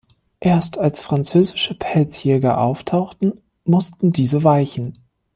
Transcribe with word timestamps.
Erst 0.39 0.79
als 0.79 1.03
französische 1.03 1.75
Pelzjäger 1.75 2.57
auftauchten, 2.59 3.39
mussten 3.65 4.11
diese 4.11 4.43
weichen. 4.43 4.97